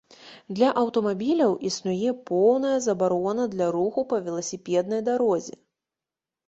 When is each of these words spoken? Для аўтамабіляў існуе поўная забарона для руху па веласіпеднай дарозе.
Для 0.59 0.69
аўтамабіляў 0.83 1.53
існуе 1.69 2.15
поўная 2.31 2.73
забарона 2.89 3.49
для 3.53 3.67
руху 3.77 4.09
па 4.13 4.17
веласіпеднай 4.27 5.01
дарозе. 5.13 5.55